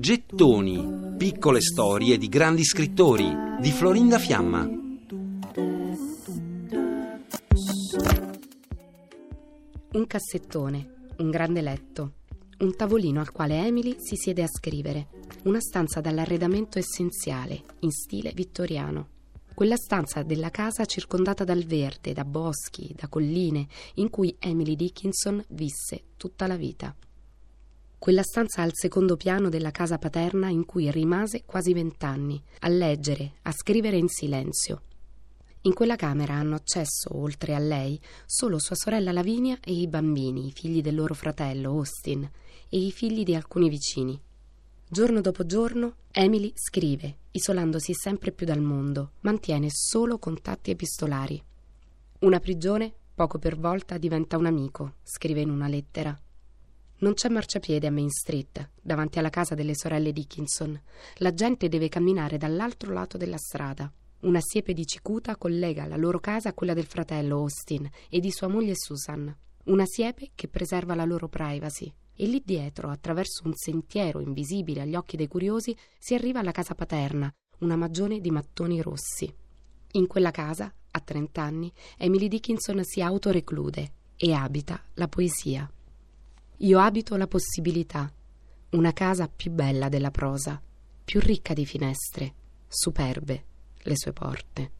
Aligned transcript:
Gettoni, 0.00 1.16
piccole 1.18 1.60
storie 1.60 2.16
di 2.16 2.28
grandi 2.30 2.64
scrittori 2.64 3.30
di 3.60 3.70
Florinda 3.70 4.18
Fiamma. 4.18 4.62
Un 9.92 10.06
cassettone, 10.06 11.10
un 11.18 11.28
grande 11.28 11.60
letto, 11.60 12.12
un 12.60 12.74
tavolino 12.74 13.20
al 13.20 13.30
quale 13.30 13.66
Emily 13.66 13.96
si 13.98 14.16
siede 14.16 14.42
a 14.42 14.48
scrivere, 14.48 15.08
una 15.42 15.60
stanza 15.60 16.00
dall'arredamento 16.00 16.78
essenziale, 16.78 17.64
in 17.80 17.90
stile 17.90 18.32
vittoriano. 18.34 19.08
Quella 19.52 19.76
stanza 19.76 20.22
della 20.22 20.48
casa 20.50 20.86
circondata 20.86 21.44
dal 21.44 21.64
verde, 21.64 22.14
da 22.14 22.24
boschi, 22.24 22.94
da 22.98 23.08
colline, 23.08 23.68
in 23.96 24.08
cui 24.08 24.34
Emily 24.38 24.74
Dickinson 24.74 25.44
visse 25.50 26.04
tutta 26.16 26.46
la 26.46 26.56
vita 26.56 26.96
quella 28.04 28.22
stanza 28.22 28.60
al 28.60 28.72
secondo 28.74 29.16
piano 29.16 29.48
della 29.48 29.70
casa 29.70 29.96
paterna 29.96 30.50
in 30.50 30.66
cui 30.66 30.90
rimase 30.90 31.44
quasi 31.46 31.72
vent'anni, 31.72 32.38
a 32.58 32.68
leggere, 32.68 33.36
a 33.44 33.50
scrivere 33.50 33.96
in 33.96 34.08
silenzio. 34.08 34.82
In 35.62 35.72
quella 35.72 35.96
camera 35.96 36.34
hanno 36.34 36.54
accesso, 36.54 37.16
oltre 37.16 37.54
a 37.54 37.58
lei, 37.58 37.98
solo 38.26 38.58
sua 38.58 38.76
sorella 38.76 39.10
Lavinia 39.10 39.58
e 39.64 39.72
i 39.72 39.88
bambini, 39.88 40.48
i 40.48 40.52
figli 40.52 40.82
del 40.82 40.96
loro 40.96 41.14
fratello 41.14 41.70
Austin 41.70 42.30
e 42.68 42.78
i 42.78 42.92
figli 42.92 43.22
di 43.22 43.34
alcuni 43.34 43.70
vicini. 43.70 44.20
Giorno 44.86 45.22
dopo 45.22 45.46
giorno, 45.46 45.94
Emily 46.10 46.52
scrive, 46.54 47.20
isolandosi 47.30 47.94
sempre 47.94 48.32
più 48.32 48.44
dal 48.44 48.60
mondo, 48.60 49.12
mantiene 49.20 49.68
solo 49.70 50.18
contatti 50.18 50.70
epistolari. 50.70 51.42
Una 52.18 52.38
prigione, 52.38 52.92
poco 53.14 53.38
per 53.38 53.56
volta, 53.56 53.96
diventa 53.96 54.36
un 54.36 54.44
amico, 54.44 54.96
scrive 55.04 55.40
in 55.40 55.48
una 55.48 55.68
lettera. 55.68 56.14
Non 56.98 57.14
c'è 57.14 57.28
marciapiede 57.28 57.88
a 57.88 57.90
Main 57.90 58.10
Street, 58.10 58.70
davanti 58.80 59.18
alla 59.18 59.30
casa 59.30 59.54
delle 59.54 59.74
sorelle 59.74 60.12
Dickinson. 60.12 60.80
La 61.16 61.34
gente 61.34 61.68
deve 61.68 61.88
camminare 61.88 62.38
dall'altro 62.38 62.92
lato 62.92 63.16
della 63.16 63.36
strada. 63.36 63.92
Una 64.20 64.40
siepe 64.40 64.72
di 64.72 64.86
cicuta 64.86 65.36
collega 65.36 65.86
la 65.86 65.96
loro 65.96 66.20
casa 66.20 66.50
a 66.50 66.54
quella 66.54 66.72
del 66.72 66.86
fratello 66.86 67.38
Austin 67.38 67.88
e 68.08 68.20
di 68.20 68.30
sua 68.30 68.48
moglie 68.48 68.74
Susan. 68.74 69.36
Una 69.64 69.84
siepe 69.84 70.30
che 70.34 70.48
preserva 70.48 70.94
la 70.94 71.04
loro 71.04 71.28
privacy. 71.28 71.92
E 72.16 72.26
lì 72.26 72.40
dietro, 72.44 72.90
attraverso 72.90 73.42
un 73.44 73.54
sentiero 73.54 74.20
invisibile 74.20 74.82
agli 74.82 74.94
occhi 74.94 75.16
dei 75.16 75.26
curiosi, 75.26 75.76
si 75.98 76.14
arriva 76.14 76.38
alla 76.38 76.52
casa 76.52 76.74
paterna, 76.74 77.30
una 77.58 77.76
magione 77.76 78.20
di 78.20 78.30
mattoni 78.30 78.80
rossi. 78.80 79.32
In 79.92 80.06
quella 80.06 80.30
casa, 80.30 80.72
a 80.92 81.00
trent'anni, 81.00 81.72
Emily 81.98 82.28
Dickinson 82.28 82.82
si 82.84 83.02
autoreclude 83.02 83.92
e 84.16 84.32
abita 84.32 84.80
la 84.94 85.08
poesia. 85.08 85.68
Io 86.58 86.78
abito 86.78 87.16
la 87.16 87.26
possibilità, 87.26 88.10
una 88.70 88.92
casa 88.92 89.28
più 89.28 89.50
bella 89.50 89.88
della 89.88 90.12
prosa, 90.12 90.60
più 91.04 91.18
ricca 91.18 91.52
di 91.52 91.66
finestre, 91.66 92.34
superbe 92.68 93.44
le 93.82 93.96
sue 93.96 94.12
porte. 94.12 94.70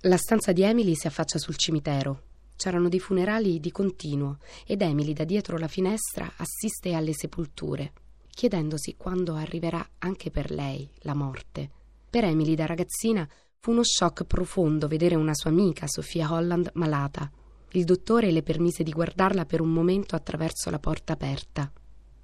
La 0.00 0.16
stanza 0.16 0.50
di 0.50 0.62
Emily 0.62 0.96
si 0.96 1.06
affaccia 1.06 1.38
sul 1.38 1.56
cimitero. 1.56 2.30
C'erano 2.56 2.88
dei 2.88 2.98
funerali 2.98 3.60
di 3.60 3.70
continuo 3.70 4.38
ed 4.66 4.82
Emily 4.82 5.12
da 5.12 5.22
dietro 5.22 5.56
la 5.56 5.68
finestra 5.68 6.32
assiste 6.36 6.94
alle 6.94 7.12
sepolture, 7.14 7.92
chiedendosi 8.28 8.96
quando 8.96 9.34
arriverà 9.34 9.88
anche 9.98 10.32
per 10.32 10.50
lei 10.50 10.90
la 11.02 11.14
morte. 11.14 11.70
Per 12.10 12.24
Emily 12.24 12.56
da 12.56 12.66
ragazzina 12.66 13.28
fu 13.60 13.70
uno 13.70 13.84
shock 13.84 14.24
profondo 14.24 14.88
vedere 14.88 15.14
una 15.14 15.34
sua 15.34 15.50
amica, 15.50 15.86
Sofia 15.86 16.32
Holland, 16.32 16.72
malata 16.74 17.30
il 17.72 17.84
dottore 17.84 18.30
le 18.30 18.42
permise 18.42 18.82
di 18.82 18.92
guardarla 18.92 19.46
per 19.46 19.60
un 19.60 19.70
momento 19.72 20.14
attraverso 20.14 20.70
la 20.70 20.78
porta 20.78 21.14
aperta. 21.14 21.70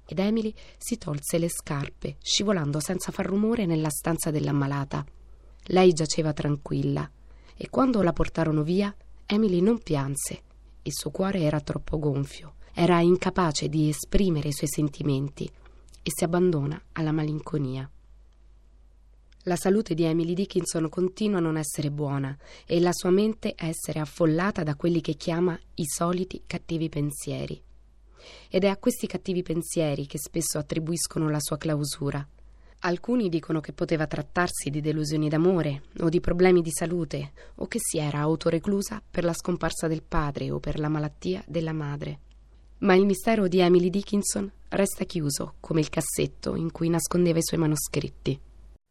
Ed 0.05 0.19
Emily 0.19 0.53
si 0.77 0.97
tolse 0.97 1.37
le 1.37 1.49
scarpe, 1.49 2.17
scivolando 2.21 2.79
senza 2.79 3.11
far 3.11 3.25
rumore 3.25 3.65
nella 3.65 3.89
stanza 3.89 4.31
dell'ammalata. 4.31 5.05
Lei 5.65 5.93
giaceva 5.93 6.33
tranquilla 6.33 7.09
e 7.55 7.69
quando 7.69 8.01
la 8.01 8.13
portarono 8.13 8.63
via, 8.63 8.95
Emily 9.25 9.61
non 9.61 9.79
pianse. 9.79 10.41
Il 10.83 10.93
suo 10.93 11.11
cuore 11.11 11.41
era 11.41 11.59
troppo 11.59 11.99
gonfio, 11.99 12.55
era 12.73 12.99
incapace 13.01 13.69
di 13.69 13.89
esprimere 13.89 14.49
i 14.49 14.53
suoi 14.53 14.69
sentimenti 14.69 15.43
e 16.01 16.11
si 16.15 16.23
abbandona 16.23 16.81
alla 16.93 17.11
malinconia. 17.11 17.89
La 19.49 19.55
salute 19.55 19.95
di 19.95 20.03
Emily 20.03 20.35
Dickinson 20.35 20.89
continua 20.89 21.39
a 21.39 21.41
non 21.41 21.57
essere 21.57 21.89
buona 21.89 22.37
e 22.67 22.79
la 22.79 22.93
sua 22.93 23.09
mente 23.09 23.55
a 23.57 23.65
essere 23.65 23.99
affollata 23.99 24.61
da 24.61 24.75
quelli 24.75 25.01
che 25.01 25.15
chiama 25.15 25.59
i 25.73 25.85
soliti 25.87 26.43
cattivi 26.45 26.87
pensieri. 26.87 27.59
Ed 28.47 28.63
è 28.63 28.67
a 28.67 28.77
questi 28.77 29.07
cattivi 29.07 29.41
pensieri 29.41 30.05
che 30.05 30.19
spesso 30.19 30.59
attribuiscono 30.59 31.31
la 31.31 31.39
sua 31.39 31.57
clausura. 31.57 32.23
Alcuni 32.81 33.27
dicono 33.27 33.59
che 33.59 33.73
poteva 33.73 34.05
trattarsi 34.05 34.69
di 34.69 34.81
delusioni 34.81 35.29
d'amore 35.29 35.81
o 36.01 36.09
di 36.09 36.19
problemi 36.19 36.61
di 36.61 36.71
salute 36.71 37.31
o 37.55 37.65
che 37.65 37.79
si 37.81 37.97
era 37.97 38.19
autoreclusa 38.19 39.01
per 39.09 39.23
la 39.23 39.33
scomparsa 39.33 39.87
del 39.87 40.03
padre 40.03 40.51
o 40.51 40.59
per 40.59 40.77
la 40.77 40.89
malattia 40.89 41.43
della 41.47 41.73
madre. 41.73 42.19
Ma 42.81 42.93
il 42.93 43.07
mistero 43.07 43.47
di 43.47 43.57
Emily 43.57 43.89
Dickinson 43.89 44.47
resta 44.69 45.05
chiuso 45.05 45.55
come 45.59 45.79
il 45.79 45.89
cassetto 45.89 46.55
in 46.55 46.71
cui 46.71 46.87
nascondeva 46.87 47.39
i 47.39 47.43
suoi 47.43 47.59
manoscritti. 47.59 48.39